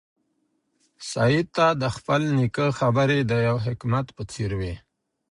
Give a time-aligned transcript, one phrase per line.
[1.11, 4.73] سعید ته د خپل نیکه خبرې د یو حکمت په څېر وې.